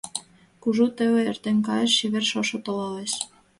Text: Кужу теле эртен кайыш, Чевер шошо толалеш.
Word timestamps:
Кужу 0.61 0.85
теле 0.97 1.21
эртен 1.29 1.57
кайыш, 1.67 1.91
Чевер 1.97 2.25
шошо 2.31 2.57
толалеш. 2.65 3.11